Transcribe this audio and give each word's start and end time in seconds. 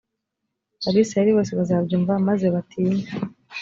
abayisraheli 0.87 1.35
bose 1.37 1.51
bazabyumva 1.59 2.13
maze 2.27 2.45
batinye, 2.55 3.05